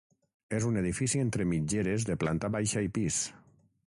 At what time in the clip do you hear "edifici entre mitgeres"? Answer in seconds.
0.79-2.09